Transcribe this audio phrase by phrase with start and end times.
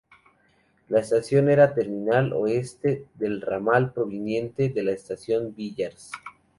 [0.89, 6.11] La estación era la terminal oeste del ramal proveniente de la estación Villars.